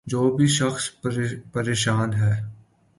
جو 0.07 0.21
بھی 0.35 0.47
شخص 0.47 0.89
پریشان 1.51 2.13
ہے 2.13 2.33